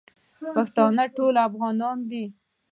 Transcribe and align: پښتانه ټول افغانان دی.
پښتانه 0.55 1.03
ټول 1.15 1.33
افغانان 1.47 1.97
دی. 2.11 2.25